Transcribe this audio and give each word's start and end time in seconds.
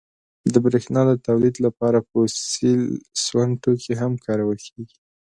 •د 0.53 0.55
برېښنا 0.65 1.01
د 1.07 1.11
تولید 1.27 1.55
لپاره 1.65 2.05
فوسیل 2.09 2.81
سون 3.25 3.49
توکي 3.63 3.93
هم 4.01 4.13
کارول 4.25 4.59
کېږي. 4.67 4.97